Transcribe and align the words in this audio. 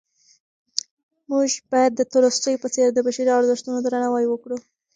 موږ 1.29 1.49
باید 1.71 1.91
د 1.95 2.01
تولستوی 2.11 2.55
په 2.63 2.67
څېر 2.75 2.87
د 2.93 2.99
بشري 3.07 3.31
ارزښتونو 3.39 3.77
درناوی 3.81 4.25
وکړو. 4.29 4.57